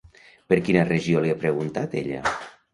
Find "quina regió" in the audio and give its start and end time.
0.69-1.23